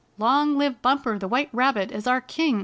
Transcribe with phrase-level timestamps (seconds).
[0.17, 2.59] "Long live Bumper the White Rabbit as our king!"